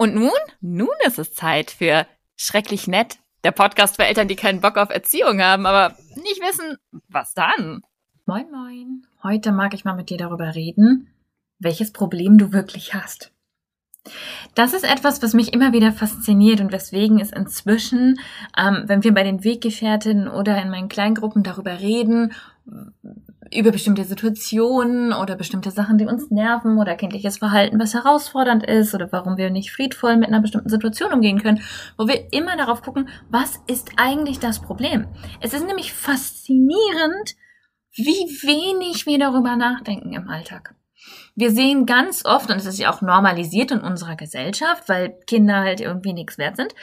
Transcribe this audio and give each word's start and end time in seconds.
Und 0.00 0.14
nun? 0.14 0.30
Nun 0.62 0.88
ist 1.06 1.18
es 1.18 1.34
Zeit 1.34 1.70
für 1.70 2.06
Schrecklich 2.34 2.88
Nett, 2.88 3.18
der 3.44 3.50
Podcast 3.50 3.96
für 3.96 4.06
Eltern, 4.06 4.28
die 4.28 4.34
keinen 4.34 4.62
Bock 4.62 4.78
auf 4.78 4.88
Erziehung 4.88 5.42
haben, 5.42 5.66
aber 5.66 5.94
nicht 6.14 6.40
wissen, 6.40 6.78
was 7.08 7.34
dann. 7.34 7.82
Moin, 8.24 8.50
moin. 8.50 9.06
Heute 9.22 9.52
mag 9.52 9.74
ich 9.74 9.84
mal 9.84 9.94
mit 9.94 10.08
dir 10.08 10.16
darüber 10.16 10.54
reden, 10.54 11.10
welches 11.58 11.92
Problem 11.92 12.38
du 12.38 12.50
wirklich 12.50 12.94
hast. 12.94 13.30
Das 14.54 14.72
ist 14.72 14.90
etwas, 14.90 15.22
was 15.22 15.34
mich 15.34 15.52
immer 15.52 15.74
wieder 15.74 15.92
fasziniert 15.92 16.62
und 16.62 16.72
weswegen 16.72 17.20
es 17.20 17.30
inzwischen, 17.30 18.18
ähm, 18.56 18.84
wenn 18.86 19.04
wir 19.04 19.12
bei 19.12 19.22
den 19.22 19.44
Weggefährtinnen 19.44 20.28
oder 20.28 20.62
in 20.62 20.70
meinen 20.70 20.88
Kleingruppen 20.88 21.42
darüber 21.42 21.78
reden, 21.78 22.32
über 23.52 23.72
bestimmte 23.72 24.04
Situationen 24.04 25.12
oder 25.12 25.34
bestimmte 25.34 25.70
Sachen, 25.70 25.98
die 25.98 26.06
uns 26.06 26.30
nerven 26.30 26.78
oder 26.78 26.94
kindliches 26.94 27.38
Verhalten, 27.38 27.80
was 27.80 27.94
herausfordernd 27.94 28.64
ist 28.64 28.94
oder 28.94 29.10
warum 29.10 29.36
wir 29.36 29.50
nicht 29.50 29.72
friedvoll 29.72 30.16
mit 30.16 30.28
einer 30.28 30.40
bestimmten 30.40 30.68
Situation 30.68 31.12
umgehen 31.12 31.42
können, 31.42 31.62
wo 31.98 32.06
wir 32.06 32.32
immer 32.32 32.56
darauf 32.56 32.82
gucken, 32.82 33.08
was 33.28 33.60
ist 33.66 33.92
eigentlich 33.96 34.38
das 34.38 34.60
Problem? 34.60 35.06
Es 35.40 35.52
ist 35.52 35.66
nämlich 35.66 35.92
faszinierend, 35.92 37.34
wie 37.92 38.28
wenig 38.42 39.06
wir 39.06 39.18
darüber 39.18 39.56
nachdenken 39.56 40.12
im 40.12 40.28
Alltag. 40.28 40.74
Wir 41.34 41.50
sehen 41.50 41.86
ganz 41.86 42.24
oft, 42.24 42.50
und 42.50 42.56
es 42.56 42.66
ist 42.66 42.78
ja 42.78 42.92
auch 42.92 43.00
normalisiert 43.00 43.70
in 43.70 43.80
unserer 43.80 44.16
Gesellschaft, 44.16 44.88
weil 44.88 45.16
Kinder 45.26 45.60
halt 45.60 45.80
irgendwie 45.80 46.12
nichts 46.12 46.38
wert 46.38 46.56
sind, 46.56 46.74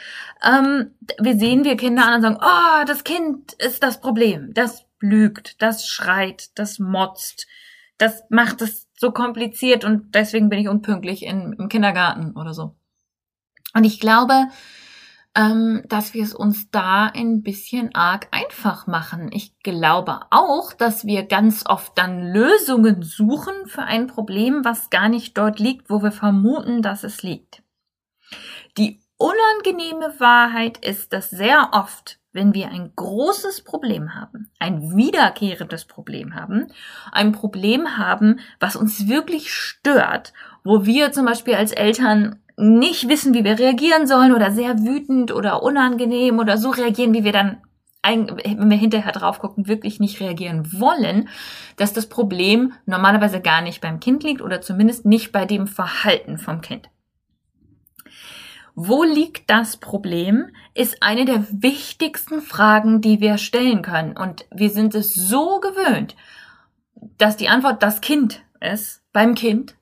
ähm, 0.44 0.90
wir 1.20 1.36
sehen 1.36 1.64
wir 1.64 1.76
Kinder 1.76 2.04
an 2.04 2.14
und 2.14 2.22
sagen, 2.22 2.38
oh, 2.40 2.84
das 2.86 3.04
Kind 3.04 3.52
ist 3.54 3.82
das 3.82 4.00
Problem, 4.00 4.52
das 4.54 4.87
lügt, 5.00 5.60
das 5.62 5.86
schreit, 5.86 6.58
das 6.58 6.78
motzt, 6.78 7.46
das 7.98 8.24
macht 8.30 8.62
es 8.62 8.88
so 8.96 9.10
kompliziert 9.10 9.84
und 9.84 10.14
deswegen 10.14 10.48
bin 10.48 10.60
ich 10.60 10.68
unpünktlich 10.68 11.24
in, 11.24 11.54
im 11.54 11.68
Kindergarten 11.68 12.36
oder 12.36 12.54
so. 12.54 12.76
Und 13.74 13.84
ich 13.84 14.00
glaube, 14.00 14.48
ähm, 15.34 15.82
dass 15.86 16.14
wir 16.14 16.24
es 16.24 16.34
uns 16.34 16.70
da 16.70 17.06
ein 17.06 17.42
bisschen 17.42 17.94
arg 17.94 18.28
einfach 18.32 18.86
machen. 18.86 19.30
Ich 19.32 19.56
glaube 19.62 20.20
auch, 20.30 20.72
dass 20.72 21.06
wir 21.06 21.24
ganz 21.24 21.64
oft 21.66 21.96
dann 21.96 22.32
Lösungen 22.32 23.02
suchen 23.02 23.66
für 23.66 23.82
ein 23.82 24.06
Problem, 24.06 24.64
was 24.64 24.90
gar 24.90 25.08
nicht 25.08 25.36
dort 25.38 25.60
liegt, 25.60 25.90
wo 25.90 26.02
wir 26.02 26.12
vermuten, 26.12 26.82
dass 26.82 27.04
es 27.04 27.22
liegt. 27.22 27.62
Die 28.78 29.00
unangenehme 29.16 30.18
Wahrheit 30.18 30.84
ist, 30.84 31.12
dass 31.12 31.30
sehr 31.30 31.70
oft 31.72 32.18
wenn 32.38 32.54
wir 32.54 32.68
ein 32.68 32.92
großes 32.94 33.62
Problem 33.64 34.14
haben, 34.14 34.48
ein 34.60 34.96
wiederkehrendes 34.96 35.86
Problem 35.86 36.36
haben, 36.36 36.68
ein 37.10 37.32
Problem 37.32 37.98
haben, 37.98 38.38
was 38.60 38.76
uns 38.76 39.08
wirklich 39.08 39.52
stört, 39.52 40.32
wo 40.62 40.86
wir 40.86 41.10
zum 41.10 41.26
Beispiel 41.26 41.54
als 41.54 41.72
Eltern 41.72 42.36
nicht 42.56 43.08
wissen, 43.08 43.34
wie 43.34 43.42
wir 43.42 43.58
reagieren 43.58 44.06
sollen 44.06 44.32
oder 44.32 44.52
sehr 44.52 44.78
wütend 44.78 45.32
oder 45.32 45.64
unangenehm 45.64 46.38
oder 46.38 46.58
so 46.58 46.70
reagieren, 46.70 47.12
wie 47.12 47.24
wir 47.24 47.32
dann, 47.32 47.58
wenn 48.04 48.70
wir 48.70 48.76
hinterher 48.76 49.12
drauf 49.12 49.40
gucken, 49.40 49.66
wirklich 49.66 49.98
nicht 49.98 50.20
reagieren 50.20 50.72
wollen, 50.72 51.28
dass 51.76 51.92
das 51.92 52.08
Problem 52.08 52.72
normalerweise 52.86 53.40
gar 53.40 53.62
nicht 53.62 53.80
beim 53.80 53.98
Kind 53.98 54.22
liegt 54.22 54.42
oder 54.42 54.60
zumindest 54.60 55.04
nicht 55.04 55.32
bei 55.32 55.44
dem 55.44 55.66
Verhalten 55.66 56.38
vom 56.38 56.60
Kind. 56.60 56.88
Wo 58.80 59.02
liegt 59.02 59.50
das 59.50 59.76
Problem, 59.76 60.52
ist 60.72 61.02
eine 61.02 61.24
der 61.24 61.44
wichtigsten 61.50 62.40
Fragen, 62.40 63.00
die 63.00 63.20
wir 63.20 63.36
stellen 63.36 63.82
können. 63.82 64.16
Und 64.16 64.46
wir 64.52 64.70
sind 64.70 64.94
es 64.94 65.12
so 65.14 65.58
gewöhnt, 65.58 66.14
dass 66.94 67.36
die 67.36 67.48
Antwort 67.48 67.82
das 67.82 68.00
Kind 68.00 68.40
ist, 68.60 69.02
beim 69.12 69.34
Kind, 69.34 69.74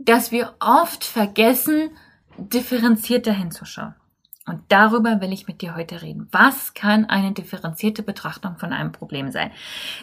dass 0.00 0.32
wir 0.32 0.56
oft 0.58 1.04
vergessen, 1.04 1.90
differenzierter 2.38 3.32
hinzuschauen. 3.32 3.94
Und 4.48 4.62
darüber 4.68 5.20
will 5.20 5.32
ich 5.32 5.46
mit 5.46 5.60
dir 5.60 5.76
heute 5.76 6.02
reden. 6.02 6.28
Was 6.32 6.74
kann 6.74 7.04
eine 7.04 7.32
differenzierte 7.32 8.02
Betrachtung 8.02 8.56
von 8.56 8.72
einem 8.72 8.92
Problem 8.92 9.30
sein? 9.30 9.50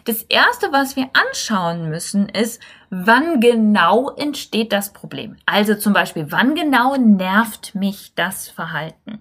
Das 0.05 0.23
erste, 0.23 0.71
was 0.71 0.95
wir 0.95 1.09
anschauen 1.13 1.89
müssen, 1.89 2.29
ist, 2.29 2.61
wann 2.89 3.41
genau 3.41 4.11
entsteht 4.11 4.71
das 4.71 4.93
Problem? 4.93 5.35
Also 5.45 5.75
zum 5.75 5.93
Beispiel, 5.93 6.31
wann 6.31 6.55
genau 6.55 6.95
nervt 6.95 7.75
mich 7.75 8.13
das 8.15 8.49
Verhalten? 8.49 9.19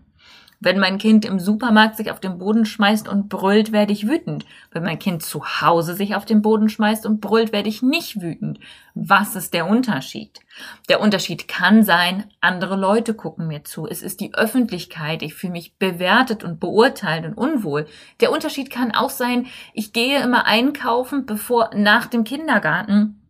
Wenn 0.65 0.79
mein 0.79 0.97
Kind 0.97 1.27
im 1.27 1.39
Supermarkt 1.39 1.99
sich 1.99 2.11
auf 2.11 2.21
den 2.21 2.39
Boden 2.39 2.65
schmeißt 2.65 3.07
und 3.07 3.29
brüllt, 3.29 3.71
werde 3.71 3.93
ich 3.93 4.09
wütend. 4.09 4.47
Wenn 4.71 4.83
mein 4.83 4.99
Kind 4.99 5.23
zu 5.23 5.45
Hause 5.61 5.95
sich 5.95 6.15
auf 6.15 6.25
den 6.25 6.41
Boden 6.41 6.71
schmeißt 6.71 7.05
und 7.05 7.21
brüllt, 7.21 7.53
werde 7.53 7.69
ich 7.69 7.83
nicht 7.83 8.23
wütend. 8.23 8.61
Was 8.95 9.37
ist 9.37 9.53
der 9.53 9.67
Unterschied? 9.67 10.41
Der 10.89 11.03
Unterschied 11.03 11.49
kann 11.49 11.83
sein, 11.83 12.25
andere 12.41 12.77
Leute 12.77 13.13
gucken 13.13 13.47
mir 13.47 13.65
zu. 13.65 13.87
Es 13.87 14.03
ist 14.03 14.21
die 14.21 14.33
Öffentlichkeit. 14.33 15.23
Ich 15.23 15.35
fühle 15.35 15.53
mich 15.53 15.77
bewertet 15.77 16.43
und 16.43 16.61
beurteilt 16.61 17.27
und 17.27 17.35
unwohl. 17.35 17.87
Der 18.21 18.33
Unterschied 18.33 18.71
kann 18.71 18.91
auch 18.91 19.11
sein, 19.11 19.47
ich 19.75 19.93
gehe 19.93 20.23
immer 20.23 20.47
einkaufen, 20.47 21.27
bevor, 21.27 21.73
nach 21.75 22.07
dem 22.07 22.25
Kindergarten 22.25 23.21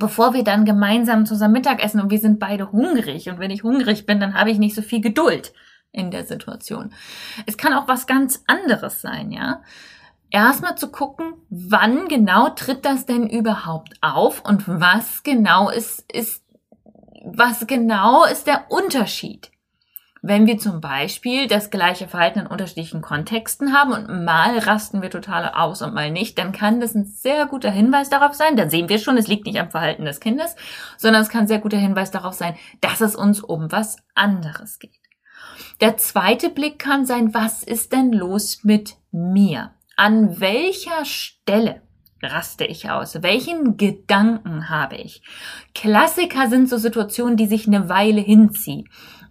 bevor 0.00 0.32
wir 0.32 0.42
dann 0.42 0.64
gemeinsam 0.64 1.26
zusammen 1.26 1.52
Mittagessen 1.52 2.00
und 2.00 2.10
wir 2.10 2.18
sind 2.18 2.38
beide 2.38 2.72
hungrig. 2.72 3.28
Und 3.28 3.38
wenn 3.38 3.50
ich 3.50 3.62
hungrig 3.62 4.06
bin, 4.06 4.20
dann 4.20 4.32
habe 4.32 4.50
ich 4.50 4.58
nicht 4.58 4.74
so 4.74 4.80
viel 4.80 5.02
Geduld 5.02 5.52
in 5.92 6.10
der 6.10 6.24
Situation. 6.24 6.92
Es 7.46 7.56
kann 7.56 7.74
auch 7.74 7.88
was 7.88 8.06
ganz 8.06 8.42
anderes 8.46 9.00
sein, 9.00 9.30
ja. 9.30 9.62
Erstmal 10.30 10.76
zu 10.76 10.90
gucken, 10.90 11.34
wann 11.50 12.08
genau 12.08 12.48
tritt 12.48 12.86
das 12.86 13.04
denn 13.04 13.28
überhaupt 13.28 13.92
auf 14.00 14.42
und 14.42 14.66
was 14.66 15.22
genau 15.22 15.68
ist, 15.68 16.10
ist, 16.10 16.42
was 17.22 17.66
genau 17.66 18.24
ist 18.24 18.46
der 18.46 18.70
Unterschied? 18.70 19.50
Wenn 20.24 20.46
wir 20.46 20.56
zum 20.56 20.80
Beispiel 20.80 21.48
das 21.48 21.70
gleiche 21.70 22.06
Verhalten 22.06 22.38
in 22.38 22.46
unterschiedlichen 22.46 23.02
Kontexten 23.02 23.74
haben 23.76 23.92
und 23.92 24.24
mal 24.24 24.56
rasten 24.56 25.02
wir 25.02 25.10
total 25.10 25.48
aus 25.48 25.82
und 25.82 25.94
mal 25.94 26.12
nicht, 26.12 26.38
dann 26.38 26.52
kann 26.52 26.80
das 26.80 26.94
ein 26.94 27.04
sehr 27.04 27.46
guter 27.46 27.72
Hinweis 27.72 28.08
darauf 28.08 28.32
sein. 28.32 28.56
Dann 28.56 28.70
sehen 28.70 28.88
wir 28.88 29.00
schon, 29.00 29.18
es 29.18 29.26
liegt 29.26 29.46
nicht 29.46 29.58
am 29.58 29.72
Verhalten 29.72 30.04
des 30.04 30.20
Kindes, 30.20 30.54
sondern 30.96 31.22
es 31.22 31.28
kann 31.28 31.42
ein 31.42 31.48
sehr 31.48 31.58
guter 31.58 31.76
Hinweis 31.76 32.12
darauf 32.12 32.34
sein, 32.34 32.54
dass 32.80 33.00
es 33.00 33.16
uns 33.16 33.40
um 33.40 33.72
was 33.72 33.96
anderes 34.14 34.78
geht. 34.78 34.92
Der 35.80 35.96
zweite 35.96 36.50
Blick 36.50 36.78
kann 36.78 37.06
sein, 37.06 37.34
was 37.34 37.62
ist 37.62 37.92
denn 37.92 38.12
los 38.12 38.60
mit 38.62 38.96
mir? 39.10 39.72
An 39.96 40.40
welcher 40.40 41.04
Stelle 41.04 41.82
raste 42.22 42.64
ich 42.64 42.90
aus? 42.90 43.22
Welchen 43.22 43.76
Gedanken 43.76 44.68
habe 44.68 44.96
ich? 44.96 45.22
Klassiker 45.74 46.48
sind 46.48 46.68
so 46.68 46.76
Situationen, 46.76 47.36
die 47.36 47.46
sich 47.46 47.66
eine 47.66 47.88
Weile 47.88 48.20
hinziehen. 48.20 48.88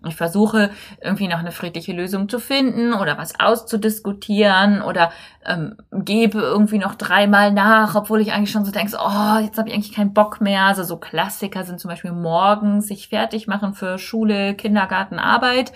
Ich 0.08 0.16
versuche 0.16 0.72
irgendwie 1.00 1.28
noch 1.28 1.40
eine 1.40 1.52
friedliche 1.52 1.94
Lösung 1.94 2.28
zu 2.28 2.40
finden 2.40 2.94
oder 2.94 3.20
was 3.20 3.40
auszudiskutieren 3.40 4.82
oder 4.82 5.12
ähm, 5.46 5.76
gebe 5.92 6.40
irgendwie 6.40 6.80
noch 6.80 6.96
dreimal 6.96 7.52
nach, 7.52 7.96
obwohl 7.96 8.20
ich 8.20 8.32
eigentlich 8.32 8.52
schon 8.52 8.66
so 8.66 8.72
denke, 8.72 8.98
oh, 8.98 9.38
jetzt 9.40 9.60
habe 9.60 9.70
ich 9.70 9.76
eigentlich 9.76 9.94
keinen 9.94 10.14
Bock 10.14 10.42
mehr. 10.42 10.64
Also 10.64 10.84
so 10.84 10.98
Klassiker 10.98 11.64
sind 11.66 11.80
zum 11.80 11.90
Beispiel 11.90 12.14
morgens 12.14 12.88
sich 12.88 13.10
fertig 13.10 13.48
machen 13.48 13.76
für 13.76 14.00
Schule, 14.00 14.56
Kindergarten, 14.56 15.20
Arbeit 15.20 15.72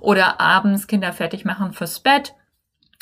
oder 0.00 0.40
abends 0.40 0.86
Kinder 0.86 1.12
fertig 1.12 1.44
machen 1.44 1.72
fürs 1.72 2.00
Bett 2.00 2.34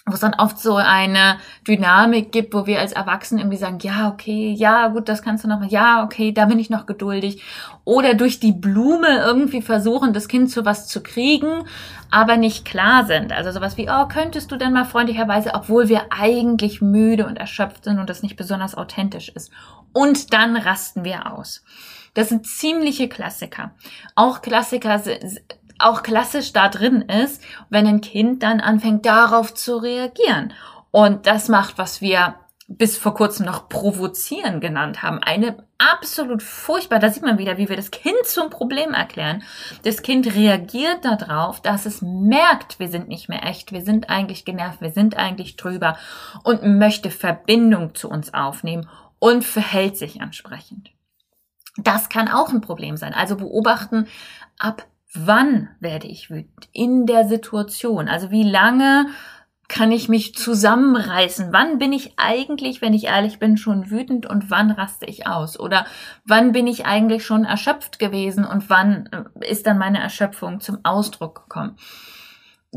wo 0.07 0.13
es 0.13 0.21
dann 0.21 0.35
oft 0.35 0.59
so 0.59 0.77
eine 0.77 1.39
Dynamik 1.67 2.31
gibt, 2.31 2.53
wo 2.53 2.67
wir 2.67 2.79
als 2.79 2.93
Erwachsene 2.93 3.41
irgendwie 3.41 3.57
sagen, 3.57 3.79
ja, 3.81 4.11
okay, 4.11 4.53
ja, 4.53 4.89
gut, 4.89 5.09
das 5.09 5.23
kannst 5.23 5.45
du 5.45 5.49
noch 5.49 5.61
mal, 5.61 5.69
ja, 5.69 6.05
okay, 6.05 6.31
da 6.33 6.45
bin 6.45 6.59
ich 6.59 6.69
noch 6.69 6.85
geduldig. 6.85 7.43
Oder 7.85 8.13
durch 8.13 8.39
die 8.39 8.53
Blume 8.53 9.09
irgendwie 9.25 9.63
versuchen, 9.63 10.13
das 10.13 10.29
Kind 10.29 10.51
zu 10.51 10.67
was 10.67 10.89
zu 10.89 11.03
kriegen, 11.03 11.65
aber 12.11 12.37
nicht 12.37 12.67
klar 12.67 13.07
sind. 13.07 13.33
Also 13.33 13.51
sowas 13.51 13.79
wie, 13.79 13.89
oh, 13.89 14.07
könntest 14.07 14.53
du 14.53 14.57
denn 14.57 14.75
mal 14.75 14.85
freundlicherweise, 14.85 15.55
obwohl 15.55 15.89
wir 15.89 16.07
eigentlich 16.11 16.83
müde 16.83 17.27
und 17.27 17.37
erschöpft 17.37 17.85
sind 17.85 17.99
und 17.99 18.11
das 18.11 18.23
nicht 18.23 18.37
besonders 18.37 18.75
authentisch 18.75 19.31
ist. 19.31 19.51
Und 19.95 20.35
dann 20.35 20.57
rasten 20.57 21.05
wir 21.05 21.33
aus. 21.33 21.65
Das 22.13 22.29
sind 22.29 22.47
ziemliche 22.47 23.09
Klassiker. 23.09 23.73
Auch 24.15 24.43
Klassiker 24.43 25.03
auch 25.79 26.03
klassisch 26.03 26.53
da 26.53 26.69
drin 26.69 27.03
ist, 27.03 27.43
wenn 27.71 27.87
ein 27.87 28.01
Kind 28.01 28.43
dann 28.43 28.61
anfängt 28.61 29.07
darauf 29.07 29.55
zu 29.55 29.77
reagieren. 29.77 30.53
Und 30.91 31.27
das 31.27 31.49
macht, 31.49 31.79
was 31.79 32.01
wir 32.01 32.37
bis 32.67 32.97
vor 32.97 33.15
kurzem 33.15 33.45
noch 33.45 33.69
provozieren 33.69 34.61
genannt 34.61 35.03
haben. 35.03 35.19
Eine 35.19 35.67
absolut 35.77 36.43
furchtbar, 36.43 36.99
da 36.99 37.11
sieht 37.11 37.23
man 37.23 37.37
wieder, 37.37 37.59
wie 37.59 37.69
wir 37.69 37.77
das 37.77 37.91
Kind 37.91 38.25
zum 38.25 38.49
Problem 38.49 38.95
erklären. 38.95 39.43
Das 39.83 40.03
Kind 40.03 40.35
reagiert 40.35 41.05
darauf, 41.05 41.61
dass 41.61 41.85
es 41.85 42.01
merkt, 42.01 42.79
wir 42.79 42.89
sind 42.89 43.09
nicht 43.09 43.29
mehr 43.29 43.45
echt, 43.45 43.73
wir 43.73 43.83
sind 43.83 44.09
eigentlich 44.09 44.47
genervt, 44.47 44.81
wir 44.81 44.93
sind 44.93 45.17
eigentlich 45.17 45.57
drüber 45.57 45.99
und 46.43 46.79
möchte 46.79 47.11
Verbindung 47.11 47.95
zu 47.95 48.09
uns 48.09 48.33
aufnehmen 48.33 48.89
und 49.19 49.45
verhält 49.45 49.99
sich 49.99 50.21
entsprechend. 50.21 50.91
Das 51.77 52.09
kann 52.09 52.29
auch 52.29 52.51
ein 52.51 52.61
Problem 52.61 52.97
sein. 52.97 53.15
Also 53.15 53.37
beobachten, 53.37 54.07
ab 54.59 54.87
Wann 55.15 55.69
werde 55.79 56.09
ich 56.09 56.31
wütend? 56.31 56.69
In 56.73 57.07
der 57.07 57.27
Situation. 57.29 58.09
Also 58.09 58.31
wie 58.31 58.43
lange 58.43 59.07
kann 59.69 59.93
ich 59.93 60.09
mich 60.09 60.35
zusammenreißen? 60.35 61.53
Wann 61.53 61.79
bin 61.79 61.93
ich 61.93 62.15
eigentlich, 62.17 62.83
wenn 62.83 62.95
ich 62.95 63.05
ehrlich 63.05 63.39
bin, 63.39 63.57
schon 63.57 63.91
wütend 63.91 64.27
und 64.27 64.51
wann 64.51 64.71
raste 64.71 65.07
ich 65.07 65.27
aus? 65.27 65.59
Oder 65.59 65.87
wann 66.25 66.53
bin 66.53 66.67
ich 66.67 66.85
eigentlich 66.85 67.25
schon 67.25 67.45
erschöpft 67.45 67.99
gewesen 67.99 68.45
und 68.45 68.69
wann 68.69 69.09
äh, 69.41 69.51
ist 69.51 69.67
dann 69.67 69.79
meine 69.79 70.01
Erschöpfung 70.01 70.61
zum 70.61 70.81
Ausdruck 70.83 71.45
gekommen? 71.45 71.77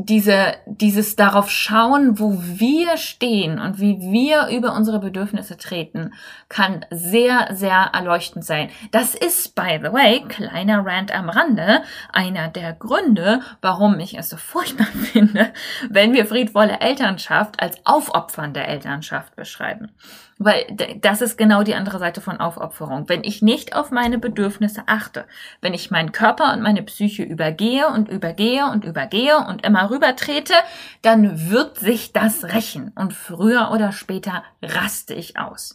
Diese, 0.00 0.54
dieses 0.66 1.16
darauf 1.16 1.50
schauen, 1.50 2.20
wo 2.20 2.38
wir 2.40 2.96
stehen 2.96 3.58
und 3.58 3.80
wie 3.80 3.98
wir 4.00 4.46
über 4.56 4.74
unsere 4.74 5.00
Bedürfnisse 5.00 5.56
treten, 5.56 6.14
kann 6.48 6.86
sehr, 6.90 7.48
sehr 7.52 7.90
erleuchtend 7.92 8.44
sein. 8.44 8.70
Das 8.92 9.16
ist, 9.16 9.56
by 9.56 9.80
the 9.82 9.92
way, 9.92 10.22
kleiner 10.28 10.86
Rant 10.86 11.12
am 11.12 11.28
Rande, 11.28 11.82
einer 12.12 12.46
der 12.46 12.74
Gründe, 12.74 13.40
warum 13.60 13.98
ich 13.98 14.16
es 14.16 14.28
so 14.28 14.36
furchtbar 14.36 14.86
finde, 15.12 15.52
wenn 15.90 16.12
wir 16.12 16.26
friedvolle 16.26 16.78
Elternschaft 16.80 17.60
als 17.60 17.84
aufopfernde 17.84 18.62
Elternschaft 18.62 19.34
beschreiben. 19.34 19.90
Weil 20.40 20.66
das 21.00 21.20
ist 21.20 21.36
genau 21.36 21.64
die 21.64 21.74
andere 21.74 21.98
Seite 21.98 22.20
von 22.20 22.38
Aufopferung. 22.38 23.08
Wenn 23.08 23.24
ich 23.24 23.42
nicht 23.42 23.74
auf 23.74 23.90
meine 23.90 24.18
Bedürfnisse 24.18 24.84
achte, 24.86 25.26
wenn 25.60 25.74
ich 25.74 25.90
meinen 25.90 26.12
Körper 26.12 26.52
und 26.52 26.62
meine 26.62 26.82
Psyche 26.84 27.24
übergehe 27.24 27.88
und 27.88 28.08
übergehe 28.08 28.66
und 28.70 28.84
übergehe 28.84 29.38
und 29.38 29.66
immer 29.66 29.90
rübertrete, 29.90 30.54
dann 31.02 31.50
wird 31.50 31.78
sich 31.78 32.12
das 32.12 32.44
rächen 32.44 32.92
und 32.94 33.14
früher 33.14 33.70
oder 33.72 33.90
später 33.90 34.44
raste 34.62 35.12
ich 35.12 35.38
aus. 35.38 35.74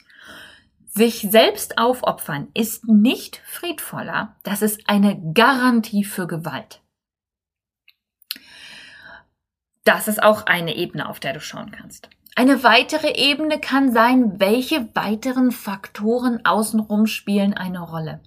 Sich 0.85 1.27
selbst 1.29 1.77
aufopfern 1.77 2.47
ist 2.53 2.87
nicht 2.87 3.41
friedvoller. 3.45 4.35
Das 4.43 4.61
ist 4.61 4.87
eine 4.87 5.19
Garantie 5.33 6.05
für 6.05 6.27
Gewalt. 6.27 6.81
Das 9.83 10.07
ist 10.07 10.23
auch 10.23 10.45
eine 10.45 10.75
Ebene, 10.75 11.09
auf 11.09 11.19
der 11.19 11.33
du 11.33 11.41
schauen 11.41 11.71
kannst. 11.71 12.09
Eine 12.35 12.63
weitere 12.63 13.13
Ebene 13.13 13.59
kann 13.59 13.91
sein, 13.91 14.39
welche 14.39 14.89
weiteren 14.95 15.51
Faktoren 15.51 16.43
außenrum 16.43 17.05
spielen 17.05 17.53
eine 17.53 17.81
Rolle. 17.81 18.21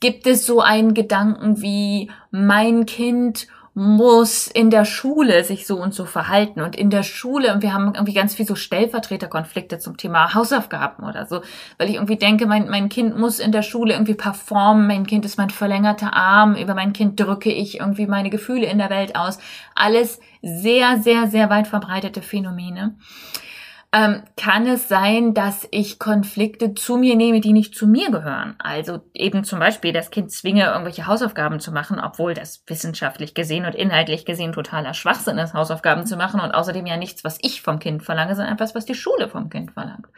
Gibt 0.00 0.26
es 0.26 0.46
so 0.46 0.60
einen 0.60 0.94
Gedanken 0.94 1.62
wie 1.62 2.10
mein 2.32 2.86
Kind 2.86 3.46
muss 3.78 4.46
in 4.46 4.70
der 4.70 4.86
Schule 4.86 5.44
sich 5.44 5.66
so 5.66 5.76
und 5.76 5.92
so 5.92 6.06
verhalten 6.06 6.62
und 6.62 6.76
in 6.76 6.88
der 6.88 7.02
Schule 7.02 7.52
und 7.52 7.60
wir 7.60 7.74
haben 7.74 7.92
irgendwie 7.94 8.14
ganz 8.14 8.34
viel 8.34 8.46
so 8.46 8.54
Stellvertreterkonflikte 8.54 9.78
zum 9.78 9.98
Thema 9.98 10.32
Hausaufgaben 10.32 11.04
oder 11.04 11.26
so, 11.26 11.42
weil 11.76 11.90
ich 11.90 11.96
irgendwie 11.96 12.16
denke, 12.16 12.46
mein, 12.46 12.70
mein 12.70 12.88
Kind 12.88 13.18
muss 13.18 13.38
in 13.38 13.52
der 13.52 13.60
Schule 13.60 13.92
irgendwie 13.92 14.14
performen, 14.14 14.86
mein 14.86 15.06
Kind 15.06 15.26
ist 15.26 15.36
mein 15.36 15.50
verlängerter 15.50 16.14
Arm, 16.14 16.54
über 16.54 16.74
mein 16.74 16.94
Kind 16.94 17.20
drücke 17.20 17.52
ich 17.52 17.78
irgendwie 17.80 18.06
meine 18.06 18.30
Gefühle 18.30 18.64
in 18.64 18.78
der 18.78 18.88
Welt 18.88 19.14
aus. 19.14 19.38
Alles 19.74 20.20
sehr, 20.40 21.02
sehr, 21.02 21.26
sehr 21.26 21.50
weit 21.50 21.66
verbreitete 21.66 22.22
Phänomene 22.22 22.94
ähm, 23.92 24.22
kann 24.36 24.66
es 24.66 24.88
sein, 24.88 25.32
dass 25.32 25.66
ich 25.70 25.98
Konflikte 25.98 26.74
zu 26.74 26.96
mir 26.96 27.16
nehme, 27.16 27.40
die 27.40 27.52
nicht 27.52 27.74
zu 27.74 27.86
mir 27.86 28.10
gehören. 28.10 28.54
Also 28.58 29.00
eben 29.14 29.44
zum 29.44 29.58
Beispiel 29.58 29.92
das 29.92 30.10
Kind 30.10 30.32
zwinge, 30.32 30.66
irgendwelche 30.66 31.06
Hausaufgaben 31.06 31.60
zu 31.60 31.72
machen, 31.72 32.00
obwohl 32.00 32.34
das 32.34 32.62
wissenschaftlich 32.66 33.34
gesehen 33.34 33.64
und 33.64 33.74
inhaltlich 33.74 34.24
gesehen 34.24 34.52
totaler 34.52 34.92
Schwachsinn 34.92 35.38
ist, 35.38 35.54
Hausaufgaben 35.54 36.06
zu 36.06 36.16
machen 36.16 36.40
und 36.40 36.52
außerdem 36.52 36.86
ja 36.86 36.96
nichts, 36.96 37.24
was 37.24 37.38
ich 37.42 37.62
vom 37.62 37.78
Kind 37.78 38.02
verlange, 38.02 38.34
sondern 38.34 38.54
etwas, 38.54 38.74
was 38.74 38.86
die 38.86 38.94
Schule 38.94 39.28
vom 39.28 39.50
Kind 39.50 39.72
verlangt. 39.72 40.08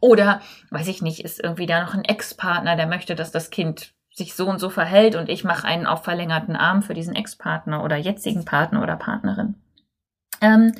Oder, 0.00 0.40
weiß 0.70 0.88
ich 0.88 1.02
nicht, 1.02 1.24
ist 1.24 1.42
irgendwie 1.42 1.66
da 1.66 1.82
noch 1.82 1.94
ein 1.94 2.04
Ex-Partner, 2.04 2.76
der 2.76 2.86
möchte, 2.86 3.14
dass 3.14 3.30
das 3.30 3.50
Kind 3.50 3.92
sich 4.12 4.34
so 4.34 4.48
und 4.48 4.58
so 4.58 4.70
verhält 4.70 5.14
und 5.14 5.28
ich 5.28 5.44
mache 5.44 5.66
einen 5.66 5.86
auf 5.86 6.04
verlängerten 6.04 6.56
Arm 6.56 6.82
für 6.82 6.94
diesen 6.94 7.14
Ex-Partner 7.14 7.84
oder 7.84 7.96
jetzigen 7.96 8.44
Partner 8.44 8.82
oder 8.82 8.96
Partnerin. 8.96 9.54
Ähm, 10.40 10.72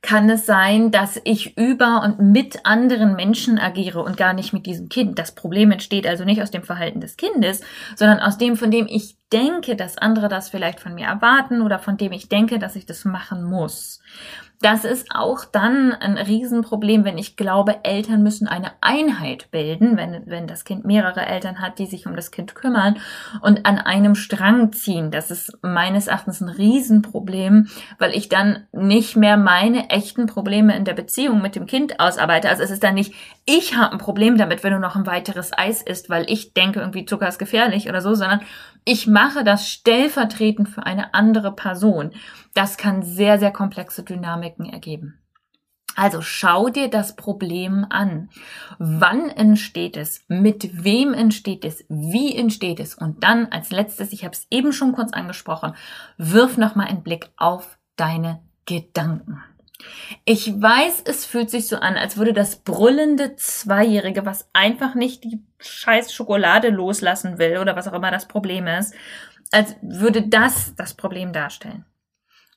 kann 0.00 0.30
es 0.30 0.46
sein, 0.46 0.90
dass 0.90 1.20
ich 1.24 1.56
über 1.56 2.02
und 2.02 2.20
mit 2.20 2.64
anderen 2.64 3.16
Menschen 3.16 3.58
agiere 3.58 4.02
und 4.02 4.16
gar 4.16 4.32
nicht 4.32 4.52
mit 4.52 4.66
diesem 4.66 4.88
Kind. 4.88 5.18
Das 5.18 5.32
Problem 5.32 5.70
entsteht 5.70 6.06
also 6.06 6.24
nicht 6.24 6.42
aus 6.42 6.50
dem 6.50 6.62
Verhalten 6.62 7.00
des 7.00 7.16
Kindes, 7.16 7.62
sondern 7.96 8.20
aus 8.20 8.38
dem, 8.38 8.56
von 8.56 8.70
dem 8.70 8.86
ich 8.86 9.16
denke, 9.32 9.76
dass 9.76 9.98
andere 9.98 10.28
das 10.28 10.48
vielleicht 10.48 10.80
von 10.80 10.94
mir 10.94 11.06
erwarten 11.06 11.62
oder 11.62 11.78
von 11.78 11.96
dem 11.96 12.12
ich 12.12 12.28
denke, 12.28 12.58
dass 12.58 12.76
ich 12.76 12.86
das 12.86 13.04
machen 13.04 13.42
muss. 13.44 14.00
Das 14.60 14.84
ist 14.84 15.14
auch 15.14 15.44
dann 15.44 15.92
ein 15.92 16.18
Riesenproblem, 16.18 17.04
wenn 17.04 17.16
ich 17.16 17.36
glaube, 17.36 17.84
Eltern 17.84 18.24
müssen 18.24 18.48
eine 18.48 18.72
Einheit 18.80 19.52
bilden, 19.52 19.96
wenn, 19.96 20.24
wenn 20.26 20.48
das 20.48 20.64
Kind 20.64 20.84
mehrere 20.84 21.24
Eltern 21.24 21.60
hat, 21.60 21.78
die 21.78 21.86
sich 21.86 22.06
um 22.06 22.16
das 22.16 22.32
Kind 22.32 22.56
kümmern 22.56 22.96
und 23.40 23.66
an 23.66 23.78
einem 23.78 24.16
Strang 24.16 24.72
ziehen. 24.72 25.12
Das 25.12 25.30
ist 25.30 25.56
meines 25.62 26.08
Erachtens 26.08 26.40
ein 26.40 26.48
Riesenproblem, 26.48 27.68
weil 28.00 28.12
ich 28.16 28.28
dann 28.28 28.66
nicht 28.72 29.16
mehr 29.16 29.36
meine 29.36 29.90
echten 29.90 30.26
Probleme 30.26 30.76
in 30.76 30.84
der 30.84 30.94
Beziehung 30.94 31.40
mit 31.40 31.54
dem 31.54 31.66
Kind 31.66 32.00
ausarbeite. 32.00 32.48
Also 32.48 32.64
es 32.64 32.72
ist 32.72 32.82
dann 32.82 32.94
nicht, 32.94 33.14
ich 33.44 33.76
habe 33.76 33.92
ein 33.92 33.98
Problem 33.98 34.38
damit, 34.38 34.64
wenn 34.64 34.72
du 34.72 34.80
noch 34.80 34.96
ein 34.96 35.06
weiteres 35.06 35.56
Eis 35.56 35.82
isst, 35.82 36.10
weil 36.10 36.28
ich 36.28 36.52
denke, 36.52 36.80
irgendwie 36.80 37.06
Zucker 37.06 37.28
ist 37.28 37.38
gefährlich 37.38 37.88
oder 37.88 38.00
so, 38.00 38.14
sondern 38.14 38.40
ich 38.84 39.06
mache 39.06 39.44
das 39.44 39.68
stellvertretend 39.68 40.68
für 40.68 40.84
eine 40.84 41.14
andere 41.14 41.52
Person. 41.52 42.12
Das 42.58 42.76
kann 42.76 43.04
sehr, 43.04 43.38
sehr 43.38 43.52
komplexe 43.52 44.02
Dynamiken 44.02 44.66
ergeben. 44.66 45.20
Also 45.94 46.22
schau 46.22 46.70
dir 46.70 46.90
das 46.90 47.14
Problem 47.14 47.86
an. 47.88 48.30
Wann 48.80 49.30
entsteht 49.30 49.96
es? 49.96 50.24
Mit 50.26 50.82
wem 50.82 51.14
entsteht 51.14 51.64
es? 51.64 51.84
Wie 51.88 52.34
entsteht 52.34 52.80
es? 52.80 52.96
Und 52.96 53.22
dann 53.22 53.46
als 53.52 53.70
letztes, 53.70 54.12
ich 54.12 54.24
habe 54.24 54.34
es 54.34 54.48
eben 54.50 54.72
schon 54.72 54.90
kurz 54.90 55.12
angesprochen, 55.12 55.76
wirf 56.16 56.56
nochmal 56.56 56.88
einen 56.88 57.04
Blick 57.04 57.30
auf 57.36 57.78
deine 57.94 58.42
Gedanken. 58.66 59.40
Ich 60.24 60.60
weiß, 60.60 61.04
es 61.04 61.26
fühlt 61.26 61.50
sich 61.50 61.68
so 61.68 61.76
an, 61.76 61.96
als 61.96 62.16
würde 62.16 62.32
das 62.32 62.56
brüllende 62.56 63.36
Zweijährige, 63.36 64.26
was 64.26 64.50
einfach 64.52 64.96
nicht 64.96 65.22
die 65.22 65.44
scheiß 65.60 66.12
Schokolade 66.12 66.70
loslassen 66.70 67.38
will 67.38 67.58
oder 67.58 67.76
was 67.76 67.86
auch 67.86 67.92
immer 67.92 68.10
das 68.10 68.26
Problem 68.26 68.66
ist, 68.66 68.96
als 69.52 69.76
würde 69.80 70.26
das 70.26 70.74
das 70.74 70.94
Problem 70.94 71.32
darstellen. 71.32 71.84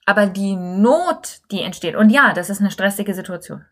Aber 0.06 0.25
die 0.25 0.56
Not, 0.56 1.42
die 1.51 1.62
entsteht, 1.62 1.95
und 1.95 2.09
ja, 2.09 2.33
das 2.33 2.50
ist 2.50 2.59
eine 2.59 2.71
stressige 2.71 3.13
Situation. 3.13 3.65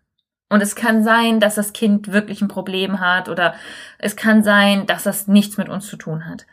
Und 0.49 0.61
es 0.61 0.75
kann 0.75 1.03
sein, 1.03 1.39
dass 1.39 1.55
das 1.55 1.73
Kind 1.73 2.11
wirklich 2.11 2.41
ein 2.41 2.47
Problem 2.47 2.99
hat 2.99 3.29
oder 3.29 3.53
es 3.99 4.15
kann 4.15 4.43
sein, 4.43 4.87
dass 4.87 5.03
das 5.03 5.27
nichts 5.27 5.57
mit 5.57 5.69
uns 5.69 5.87
zu 5.87 5.95
tun 5.95 6.25
hat 6.25 6.45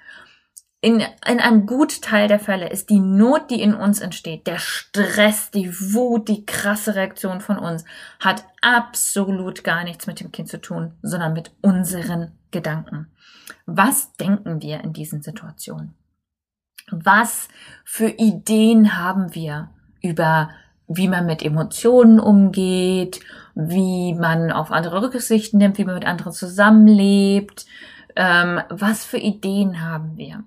in, 0.87 1.01
in 1.27 1.41
einem 1.41 1.67
Gutteil 1.67 2.29
der 2.29 2.39
Fälle 2.39 2.69
ist 2.69 2.91
die 2.91 3.01
Not, 3.01 3.51
die 3.51 3.61
in 3.61 3.75
uns 3.75 4.01
entsteht, 4.01 4.47
der 4.47 4.59
Stress, 4.59 5.51
die 5.51 5.73
Wut, 5.93 6.29
die 6.29 6.47
krasse 6.47 6.95
Reaktion 6.95 7.41
von 7.41 7.59
uns, 7.59 7.85
hat 8.21 8.45
absolut 8.61 9.65
gar 9.65 9.83
nichts 9.83 10.07
mit 10.07 10.21
dem 10.21 10.31
Kind 10.31 10.49
zu 10.49 10.61
tun, 10.61 10.93
sondern 11.03 11.33
mit 11.33 11.51
unseren 11.61 12.39
Gedanken. 12.53 13.09
Was 13.65 14.13
denken 14.13 14.63
wir 14.63 14.81
in 14.85 14.93
diesen 14.93 15.23
Situationen? 15.23 15.95
Was 16.91 17.49
für 17.85 18.09
Ideen 18.09 18.97
haben 18.97 19.35
wir 19.35 19.71
über 20.03 20.51
wie 20.89 21.09
man 21.09 21.27
mit 21.27 21.43
Emotionen 21.43 22.21
umgeht, 22.21 23.21
wie 23.55 24.15
man 24.15 24.53
auf 24.53 24.71
andere 24.71 25.03
Rücksichten 25.03 25.59
nimmt, 25.59 25.79
wie 25.79 25.85
man 25.85 25.97
mit 25.97 26.07
anderen 26.07 26.33
zusammenlebt, 26.33 27.67
ähm, 28.15 28.61
was 28.69 29.05
für 29.05 29.19
Ideen 29.19 29.83
haben 29.83 30.17
wir? 30.17 30.45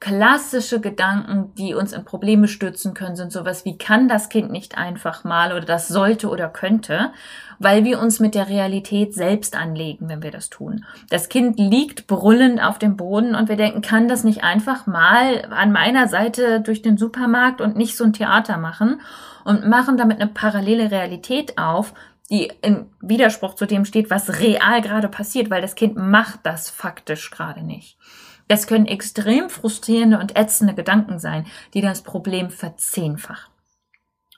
Klassische 0.00 0.80
Gedanken, 0.80 1.54
die 1.56 1.74
uns 1.74 1.92
in 1.92 2.04
Probleme 2.04 2.46
stürzen 2.46 2.92
können, 2.92 3.16
sind 3.16 3.32
sowas 3.32 3.64
wie 3.64 3.78
kann 3.78 4.08
das 4.08 4.28
Kind 4.28 4.50
nicht 4.50 4.76
einfach 4.76 5.24
mal 5.24 5.52
oder 5.52 5.64
das 5.64 5.88
sollte 5.88 6.28
oder 6.28 6.48
könnte, 6.48 7.10
weil 7.58 7.84
wir 7.84 8.00
uns 8.00 8.20
mit 8.20 8.34
der 8.34 8.48
Realität 8.48 9.14
selbst 9.14 9.56
anlegen, 9.56 10.08
wenn 10.08 10.22
wir 10.22 10.30
das 10.30 10.50
tun. 10.50 10.84
Das 11.08 11.28
Kind 11.28 11.58
liegt 11.58 12.06
brüllend 12.06 12.62
auf 12.62 12.78
dem 12.78 12.96
Boden 12.96 13.34
und 13.34 13.48
wir 13.48 13.56
denken, 13.56 13.80
kann 13.80 14.08
das 14.08 14.24
nicht 14.24 14.44
einfach 14.44 14.86
mal 14.86 15.46
an 15.50 15.72
meiner 15.72 16.08
Seite 16.08 16.60
durch 16.60 16.82
den 16.82 16.98
Supermarkt 16.98 17.60
und 17.60 17.76
nicht 17.76 17.96
so 17.96 18.04
ein 18.04 18.12
Theater 18.12 18.58
machen 18.58 19.00
und 19.44 19.66
machen 19.66 19.96
damit 19.96 20.20
eine 20.20 20.30
parallele 20.30 20.90
Realität 20.90 21.56
auf, 21.56 21.94
die 22.30 22.50
in 22.62 22.86
Widerspruch 23.00 23.54
zu 23.54 23.66
dem 23.66 23.84
steht, 23.84 24.10
was 24.10 24.40
real 24.40 24.80
gerade 24.80 25.08
passiert, 25.08 25.50
weil 25.50 25.62
das 25.62 25.74
Kind 25.74 25.96
macht 25.96 26.40
das 26.42 26.70
faktisch 26.70 27.30
gerade 27.30 27.62
nicht. 27.62 27.96
Es 28.48 28.66
können 28.66 28.86
extrem 28.86 29.48
frustrierende 29.48 30.18
und 30.18 30.36
ätzende 30.36 30.74
Gedanken 30.74 31.18
sein, 31.18 31.46
die 31.72 31.80
das 31.80 32.02
Problem 32.02 32.50
verzehnfachen. 32.50 33.52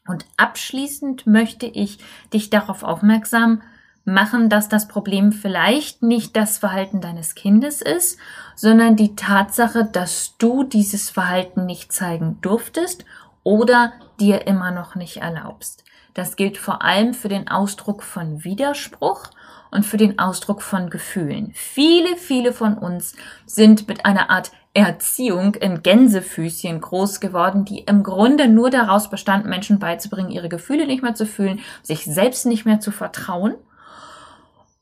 Und 0.06 0.24
abschließend 0.36 1.26
möchte 1.26 1.66
ich 1.66 1.98
dich 2.32 2.50
darauf 2.50 2.82
aufmerksam 2.82 3.62
machen, 4.04 4.48
dass 4.48 4.68
das 4.68 4.86
Problem 4.86 5.32
vielleicht 5.32 6.02
nicht 6.02 6.36
das 6.36 6.58
Verhalten 6.58 7.00
deines 7.00 7.34
Kindes 7.34 7.82
ist, 7.82 8.18
sondern 8.54 8.94
die 8.94 9.16
Tatsache, 9.16 9.84
dass 9.84 10.36
du 10.38 10.62
dieses 10.62 11.10
Verhalten 11.10 11.66
nicht 11.66 11.92
zeigen 11.92 12.40
durftest 12.40 13.04
oder 13.42 13.92
dir 14.20 14.46
immer 14.46 14.70
noch 14.70 14.94
nicht 14.94 15.18
erlaubst. 15.18 15.84
Das 16.14 16.36
gilt 16.36 16.56
vor 16.56 16.82
allem 16.82 17.14
für 17.14 17.28
den 17.28 17.48
Ausdruck 17.48 18.02
von 18.02 18.44
Widerspruch 18.44 19.24
und 19.70 19.84
für 19.84 19.96
den 19.96 20.18
Ausdruck 20.18 20.62
von 20.62 20.90
Gefühlen. 20.90 21.52
Viele, 21.54 22.16
viele 22.16 22.52
von 22.52 22.78
uns 22.78 23.14
sind 23.46 23.88
mit 23.88 24.04
einer 24.04 24.30
Art 24.30 24.52
Erziehung 24.74 25.54
in 25.54 25.82
Gänsefüßchen 25.82 26.80
groß 26.80 27.20
geworden, 27.20 27.64
die 27.64 27.80
im 27.80 28.02
Grunde 28.02 28.46
nur 28.46 28.68
daraus 28.68 29.08
bestand, 29.08 29.46
Menschen 29.46 29.78
beizubringen, 29.78 30.30
ihre 30.30 30.50
Gefühle 30.50 30.86
nicht 30.86 31.02
mehr 31.02 31.14
zu 31.14 31.26
fühlen, 31.26 31.60
sich 31.82 32.04
selbst 32.04 32.44
nicht 32.44 32.66
mehr 32.66 32.80
zu 32.80 32.90
vertrauen 32.90 33.54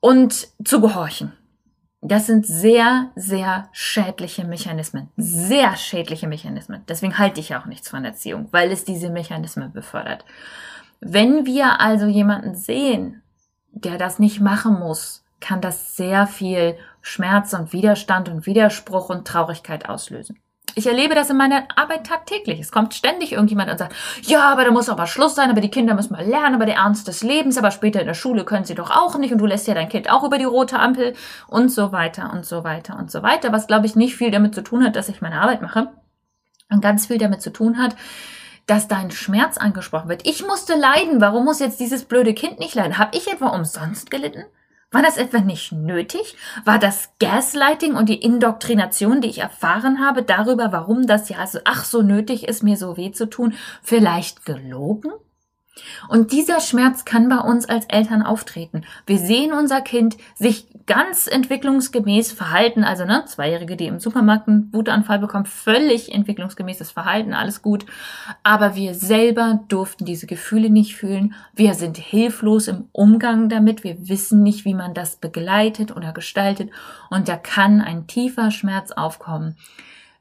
und 0.00 0.48
zu 0.64 0.80
gehorchen. 0.80 1.32
Das 2.06 2.26
sind 2.26 2.46
sehr, 2.46 3.10
sehr 3.16 3.70
schädliche 3.72 4.44
Mechanismen. 4.44 5.08
Sehr 5.16 5.74
schädliche 5.76 6.28
Mechanismen. 6.28 6.82
Deswegen 6.86 7.16
halte 7.16 7.40
ich 7.40 7.56
auch 7.56 7.64
nichts 7.64 7.88
von 7.88 8.04
Erziehung, 8.04 8.48
weil 8.50 8.70
es 8.72 8.84
diese 8.84 9.08
Mechanismen 9.08 9.72
befördert. 9.72 10.26
Wenn 11.00 11.46
wir 11.46 11.80
also 11.80 12.06
jemanden 12.06 12.56
sehen, 12.56 13.22
der 13.74 13.98
das 13.98 14.18
nicht 14.18 14.40
machen 14.40 14.78
muss, 14.78 15.24
kann 15.40 15.60
das 15.60 15.96
sehr 15.96 16.26
viel 16.26 16.76
Schmerz 17.02 17.52
und 17.52 17.72
Widerstand 17.72 18.28
und 18.28 18.46
Widerspruch 18.46 19.10
und 19.10 19.26
Traurigkeit 19.26 19.88
auslösen. 19.88 20.38
Ich 20.76 20.86
erlebe 20.86 21.14
das 21.14 21.30
in 21.30 21.36
meiner 21.36 21.68
Arbeit 21.76 22.06
tagtäglich. 22.06 22.58
Es 22.58 22.72
kommt 22.72 22.94
ständig 22.94 23.32
irgendjemand 23.32 23.70
und 23.70 23.78
sagt, 23.78 23.94
ja, 24.22 24.50
aber 24.50 24.64
da 24.64 24.72
muss 24.72 24.88
aber 24.88 25.06
Schluss 25.06 25.36
sein, 25.36 25.50
aber 25.50 25.60
die 25.60 25.70
Kinder 25.70 25.94
müssen 25.94 26.14
mal 26.14 26.24
lernen, 26.24 26.56
aber 26.56 26.66
der 26.66 26.76
Ernst 26.76 27.06
des 27.06 27.22
Lebens, 27.22 27.58
aber 27.58 27.70
später 27.70 28.00
in 28.00 28.06
der 28.06 28.14
Schule 28.14 28.44
können 28.44 28.64
sie 28.64 28.74
doch 28.74 28.90
auch 28.90 29.16
nicht 29.16 29.32
und 29.32 29.38
du 29.38 29.46
lässt 29.46 29.68
ja 29.68 29.74
dein 29.74 29.88
Kind 29.88 30.10
auch 30.10 30.24
über 30.24 30.38
die 30.38 30.44
rote 30.44 30.80
Ampel 30.80 31.14
und 31.46 31.68
so 31.68 31.92
weiter 31.92 32.32
und 32.32 32.44
so 32.44 32.64
weiter 32.64 32.98
und 32.98 33.10
so 33.10 33.22
weiter, 33.22 33.52
was 33.52 33.68
glaube 33.68 33.86
ich 33.86 33.94
nicht 33.94 34.16
viel 34.16 34.32
damit 34.32 34.54
zu 34.54 34.62
tun 34.62 34.84
hat, 34.84 34.96
dass 34.96 35.08
ich 35.08 35.20
meine 35.20 35.40
Arbeit 35.40 35.62
mache 35.62 35.88
und 36.70 36.80
ganz 36.80 37.06
viel 37.06 37.18
damit 37.18 37.40
zu 37.40 37.50
tun 37.50 37.78
hat, 37.78 37.94
dass 38.66 38.88
dein 38.88 39.10
Schmerz 39.10 39.58
angesprochen 39.58 40.08
wird. 40.08 40.26
Ich 40.26 40.46
musste 40.46 40.74
leiden. 40.74 41.20
Warum 41.20 41.44
muss 41.44 41.60
jetzt 41.60 41.80
dieses 41.80 42.04
blöde 42.04 42.34
Kind 42.34 42.58
nicht 42.58 42.74
leiden? 42.74 42.98
Hab 42.98 43.14
ich 43.14 43.30
etwa 43.30 43.48
umsonst 43.48 44.10
gelitten? 44.10 44.44
War 44.90 45.02
das 45.02 45.16
etwa 45.16 45.40
nicht 45.40 45.72
nötig? 45.72 46.36
War 46.64 46.78
das 46.78 47.10
Gaslighting 47.18 47.96
und 47.96 48.08
die 48.08 48.22
Indoktrination, 48.22 49.20
die 49.20 49.28
ich 49.28 49.38
erfahren 49.38 49.98
habe 50.00 50.22
darüber, 50.22 50.70
warum 50.70 51.08
das 51.08 51.28
ja 51.28 51.44
so, 51.48 51.58
ach 51.64 51.84
so 51.84 52.02
nötig 52.02 52.46
ist, 52.46 52.62
mir 52.62 52.76
so 52.76 52.96
weh 52.96 53.10
zu 53.10 53.28
tun, 53.28 53.54
vielleicht 53.82 54.44
gelogen? 54.44 55.10
Und 56.08 56.32
dieser 56.32 56.60
Schmerz 56.60 57.04
kann 57.04 57.28
bei 57.28 57.38
uns 57.38 57.68
als 57.68 57.86
Eltern 57.86 58.22
auftreten. 58.22 58.84
Wir 59.06 59.18
sehen 59.18 59.52
unser 59.52 59.80
Kind 59.80 60.16
sich 60.34 60.66
ganz 60.86 61.26
entwicklungsgemäß 61.26 62.32
verhalten, 62.32 62.84
also 62.84 63.04
ne, 63.04 63.24
Zweijährige, 63.26 63.76
die 63.76 63.86
im 63.86 63.98
Supermarkt 63.98 64.48
einen 64.48 64.72
Wutanfall 64.72 65.18
bekommen, 65.18 65.46
völlig 65.46 66.12
entwicklungsgemäßes 66.12 66.92
Verhalten, 66.92 67.32
alles 67.32 67.62
gut. 67.62 67.86
Aber 68.42 68.76
wir 68.76 68.94
selber 68.94 69.60
durften 69.68 70.04
diese 70.04 70.26
Gefühle 70.26 70.70
nicht 70.70 70.96
fühlen. 70.96 71.34
Wir 71.54 71.74
sind 71.74 71.96
hilflos 71.96 72.68
im 72.68 72.88
Umgang 72.92 73.48
damit. 73.48 73.82
Wir 73.82 74.08
wissen 74.08 74.42
nicht, 74.42 74.64
wie 74.64 74.74
man 74.74 74.94
das 74.94 75.16
begleitet 75.16 75.96
oder 75.96 76.12
gestaltet. 76.12 76.70
Und 77.10 77.28
da 77.28 77.36
kann 77.36 77.80
ein 77.80 78.06
tiefer 78.06 78.50
Schmerz 78.50 78.92
aufkommen 78.92 79.56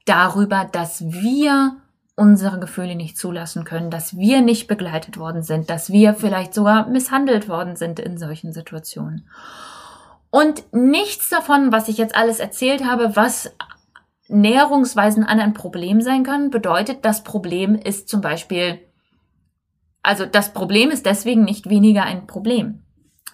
darüber, 0.06 0.68
dass 0.70 1.04
wir 1.04 1.78
unsere 2.16 2.60
Gefühle 2.60 2.96
nicht 2.96 3.18
zulassen 3.18 3.64
können, 3.64 3.90
dass 3.90 4.18
wir 4.18 4.42
nicht 4.42 4.68
begleitet 4.68 5.18
worden 5.18 5.42
sind, 5.42 5.70
dass 5.70 5.92
wir 5.92 6.14
vielleicht 6.14 6.54
sogar 6.54 6.88
misshandelt 6.88 7.50
worden 7.50 7.76
sind 7.76 8.00
in 8.00 8.18
solchen 8.18 8.54
Situationen. 8.54 9.28
Und 10.30 10.64
nichts 10.74 11.30
davon, 11.30 11.72
was 11.72 11.88
ich 11.88 11.98
jetzt 11.98 12.16
alles 12.16 12.40
erzählt 12.40 12.86
habe, 12.86 13.16
was 13.16 13.52
Näherungsweisen 14.28 15.24
an 15.24 15.40
ein 15.40 15.54
Problem 15.54 16.02
sein 16.02 16.24
kann, 16.24 16.50
bedeutet, 16.50 17.04
das 17.04 17.24
Problem 17.24 17.76
ist 17.76 18.10
zum 18.10 18.22
Beispiel, 18.22 18.80
also 20.02 20.26
das 20.26 20.54
Problem 20.54 20.92
ist 20.92 21.06
deswegen 21.06 21.44
nicht 21.44 21.70
weniger 21.70 22.04
ein 22.04 22.28
Problem. 22.28 22.84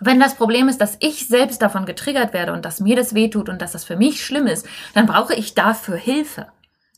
Wenn 0.02 0.20
das 0.20 0.36
Problem 0.36 0.70
ist, 0.70 0.80
dass 0.80 0.98
ich 1.02 1.28
selbst 1.28 1.62
davon 1.62 1.86
getriggert 1.86 2.34
werde 2.34 2.54
und 2.54 2.64
dass 2.64 2.80
mir 2.80 2.96
das 2.96 3.14
wehtut 3.14 3.50
und 3.50 3.62
dass 3.62 3.74
das 3.74 3.84
für 3.84 3.98
mich 3.98 4.24
schlimm 4.24 4.48
ist, 4.48 4.66
dann 4.94 5.06
brauche 5.06 5.34
ich 5.34 5.56
dafür 5.56 5.98
Hilfe 5.98 6.48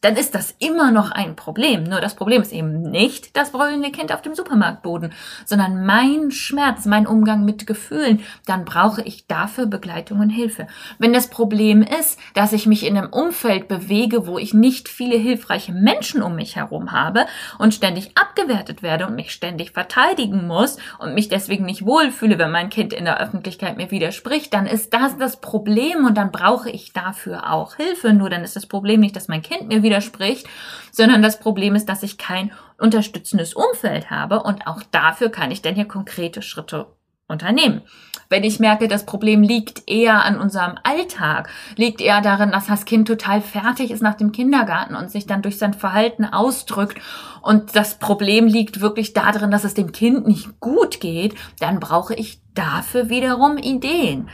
dann 0.01 0.15
ist 0.15 0.35
das 0.35 0.55
immer 0.59 0.91
noch 0.91 1.11
ein 1.11 1.35
Problem. 1.35 1.83
Nur 1.83 2.01
das 2.01 2.15
Problem 2.15 2.41
ist 2.41 2.51
eben 2.51 2.81
nicht 2.81 3.37
das 3.37 3.51
brüllende 3.51 3.91
Kind 3.91 4.11
auf 4.11 4.21
dem 4.21 4.35
Supermarktboden, 4.35 5.13
sondern 5.45 5.85
mein 5.85 6.31
Schmerz, 6.31 6.85
mein 6.85 7.07
Umgang 7.07 7.45
mit 7.45 7.67
Gefühlen. 7.67 8.21
Dann 8.47 8.65
brauche 8.65 9.03
ich 9.03 9.27
dafür 9.27 9.67
Begleitung 9.67 10.19
und 10.19 10.29
Hilfe. 10.29 10.67
Wenn 10.97 11.13
das 11.13 11.27
Problem 11.27 11.83
ist, 11.83 12.19
dass 12.33 12.53
ich 12.53 12.65
mich 12.65 12.85
in 12.85 12.97
einem 12.97 13.13
Umfeld 13.13 13.67
bewege, 13.67 14.25
wo 14.25 14.39
ich 14.39 14.53
nicht 14.53 14.89
viele 14.89 15.17
hilfreiche 15.17 15.71
Menschen 15.71 16.23
um 16.23 16.35
mich 16.35 16.55
herum 16.55 16.91
habe 16.91 17.25
und 17.59 17.73
ständig 17.73 18.17
abgewertet 18.17 18.81
werde 18.81 19.05
und 19.05 19.15
mich 19.15 19.31
ständig 19.31 19.71
verteidigen 19.71 20.47
muss 20.47 20.77
und 20.97 21.13
mich 21.13 21.29
deswegen 21.29 21.65
nicht 21.65 21.85
wohlfühle, 21.85 22.39
wenn 22.39 22.51
mein 22.51 22.69
Kind 22.69 22.93
in 22.93 23.05
der 23.05 23.21
Öffentlichkeit 23.21 23.77
mir 23.77 23.91
widerspricht, 23.91 24.53
dann 24.53 24.65
ist 24.65 24.93
das 24.93 25.17
das 25.17 25.39
Problem 25.39 26.05
und 26.05 26.17
dann 26.17 26.31
brauche 26.31 26.71
ich 26.71 26.91
dafür 26.91 27.51
auch 27.51 27.75
Hilfe. 27.75 28.13
Nur 28.13 28.31
dann 28.31 28.43
ist 28.43 28.55
das 28.55 28.65
Problem 28.65 28.99
nicht, 28.99 29.15
dass 29.15 29.27
mein 29.27 29.43
Kind 29.43 29.67
mir 29.67 29.83
widerspricht, 29.91 30.47
sondern 30.91 31.21
das 31.21 31.39
Problem 31.39 31.75
ist, 31.75 31.87
dass 31.89 32.03
ich 32.03 32.17
kein 32.17 32.51
unterstützendes 32.77 33.53
Umfeld 33.53 34.09
habe 34.09 34.41
und 34.41 34.65
auch 34.67 34.81
dafür 34.91 35.29
kann 35.29 35.51
ich 35.51 35.61
dann 35.61 35.75
hier 35.75 35.85
konkrete 35.85 36.41
Schritte 36.41 36.87
unternehmen. 37.27 37.81
Wenn 38.29 38.43
ich 38.43 38.59
merke, 38.59 38.87
das 38.87 39.05
Problem 39.05 39.41
liegt 39.41 39.89
eher 39.89 40.23
an 40.23 40.39
unserem 40.39 40.75
Alltag, 40.83 41.49
liegt 41.75 41.99
eher 41.99 42.21
darin, 42.21 42.51
dass 42.51 42.67
das 42.67 42.85
Kind 42.85 43.07
total 43.07 43.41
fertig 43.41 43.91
ist 43.91 44.01
nach 44.01 44.15
dem 44.15 44.31
Kindergarten 44.31 44.95
und 44.95 45.11
sich 45.11 45.27
dann 45.27 45.41
durch 45.41 45.57
sein 45.57 45.73
Verhalten 45.73 46.25
ausdrückt 46.25 46.97
und 47.41 47.75
das 47.75 47.99
Problem 47.99 48.47
liegt 48.47 48.79
wirklich 48.79 49.13
darin, 49.13 49.51
dass 49.51 49.65
es 49.65 49.73
dem 49.73 49.91
Kind 49.91 50.27
nicht 50.27 50.59
gut 50.59 51.01
geht, 51.01 51.35
dann 51.59 51.79
brauche 51.79 52.13
ich 52.13 52.41
dafür 52.53 53.09
wiederum 53.09 53.57
Ideen. 53.57 54.29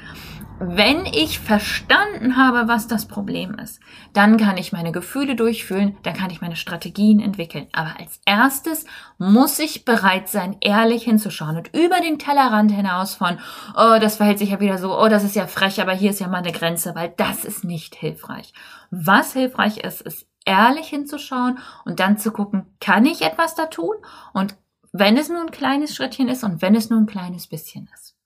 Wenn 0.60 1.06
ich 1.06 1.40
verstanden 1.40 2.36
habe, 2.36 2.68
was 2.68 2.88
das 2.88 3.08
Problem 3.08 3.54
ist, 3.60 3.80
dann 4.14 4.38
kann 4.38 4.58
ich 4.58 4.72
meine 4.72 4.92
Gefühle 4.92 5.36
durchfühlen, 5.36 5.98
dann 6.02 6.16
kann 6.16 6.32
ich 6.32 6.42
meine 6.42 6.56
Strategien 6.56 7.20
entwickeln. 7.20 7.68
Aber 7.74 8.00
als 8.00 8.20
erstes 8.26 8.86
muss 9.20 9.60
ich 9.60 9.86
bereit 9.86 10.30
sein, 10.30 10.58
ehrlich 10.62 11.04
hinzuschauen 11.04 11.58
und 11.58 11.76
über 11.76 12.00
den 12.02 12.18
Tellerrand 12.18 12.72
hinaus 12.72 13.14
von, 13.14 13.38
oh, 13.76 14.00
das 14.02 14.18
verhält 14.18 14.40
sich 14.40 14.50
ja 14.50 14.60
wieder 14.60 14.80
so, 14.80 15.00
oh, 15.00 15.10
das 15.10 15.24
ist 15.24 15.36
ja 15.36 15.46
frech, 15.46 15.80
aber 15.80 15.94
hier 15.94 16.10
ist 16.10 16.22
ja 16.22 16.28
mal 16.28 16.38
eine 16.38 16.52
Grenze, 16.52 16.96
weil 16.96 17.14
das 17.18 17.46
ist 17.46 17.64
nicht 17.64 17.94
hilfreich. 17.94 18.52
Was 18.90 19.34
hilfreich 19.34 19.78
ist, 19.78 20.02
ist 20.02 20.26
ehrlich 20.44 20.88
hinzuschauen 20.88 21.60
und 21.86 22.00
dann 22.00 22.18
zu 22.18 22.32
gucken, 22.32 22.66
kann 22.80 23.06
ich 23.06 23.22
etwas 23.22 23.54
da 23.54 23.68
tun? 23.68 23.96
Und 24.34 24.58
wenn 24.92 25.18
es 25.18 25.30
nur 25.30 25.42
ein 25.42 25.52
kleines 25.52 25.96
Schrittchen 25.96 26.30
ist 26.30 26.44
und 26.44 26.64
wenn 26.64 26.74
es 26.74 26.90
nur 26.90 27.00
ein 27.00 27.06
kleines 27.06 27.46
bisschen 27.46 27.88
ist. 27.94 28.17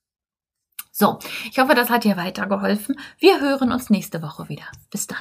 So, 1.02 1.18
ich 1.50 1.58
hoffe, 1.58 1.74
das 1.74 1.90
hat 1.90 2.04
dir 2.04 2.16
weitergeholfen. 2.16 2.96
Wir 3.18 3.40
hören 3.40 3.72
uns 3.72 3.90
nächste 3.90 4.22
Woche 4.22 4.48
wieder. 4.48 4.66
Bis 4.88 5.08
dann. 5.08 5.18